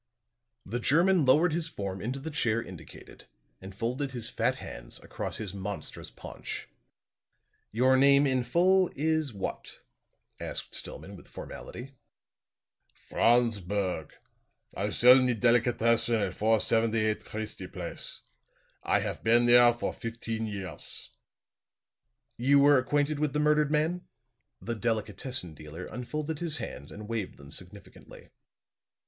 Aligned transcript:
The 0.65 0.79
German 0.79 1.25
lowered 1.25 1.53
his 1.53 1.67
form 1.67 2.01
into 2.01 2.19
the 2.19 2.31
chair 2.31 2.59
indicated 2.59 3.27
and 3.61 3.75
folded 3.75 4.13
his 4.13 4.29
fat 4.29 4.55
hands 4.55 4.99
across 5.03 5.37
his 5.37 5.53
monstrous 5.53 6.09
paunch. 6.09 6.67
"Your 7.71 7.95
name 7.95 8.25
in 8.25 8.43
full 8.43 8.89
is 8.95 9.31
what?" 9.31 9.81
asked 10.39 10.73
Stillman 10.73 11.15
with 11.15 11.27
formality. 11.27 11.91
"Franz 12.91 13.59
Berg. 13.59 14.15
I 14.75 14.89
sell 14.89 15.21
me 15.21 15.35
delicatessen 15.35 16.15
at 16.15 16.33
478 16.33 17.23
Christie 17.23 17.67
Place. 17.67 18.21
I 18.81 19.01
haf 19.01 19.21
been 19.21 19.45
there 19.45 19.71
for 19.71 19.93
fifteen 19.93 20.47
years." 20.47 21.11
"You 22.37 22.57
were 22.57 22.79
acquainted 22.79 23.19
with 23.19 23.33
the 23.33 23.39
murdered 23.39 23.69
man?" 23.69 24.07
The 24.59 24.73
delicatessen 24.73 25.53
dealer 25.53 25.85
unfolded 25.85 26.39
his 26.39 26.57
hands 26.57 26.91
and 26.91 27.07
waved 27.07 27.37
them 27.37 27.51
significantly. 27.51 28.29